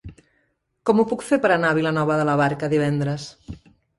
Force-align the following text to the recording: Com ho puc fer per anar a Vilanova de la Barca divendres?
Com 0.89 1.01
ho 1.01 1.05
puc 1.11 1.25
fer 1.27 1.37
per 1.43 1.51
anar 1.57 1.73
a 1.73 1.77
Vilanova 1.79 2.17
de 2.21 2.25
la 2.31 2.37
Barca 2.41 2.73
divendres? 2.75 3.29